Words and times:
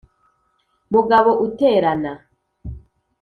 mugabo 0.91 1.29
uterana 1.45 2.11